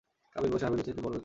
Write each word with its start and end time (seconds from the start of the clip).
কাবীল 0.33 0.49
বয়সে 0.53 0.65
হাবীলের 0.67 0.85
চাইতে 0.87 1.01
বড় 1.05 1.11
ছিল। 1.15 1.19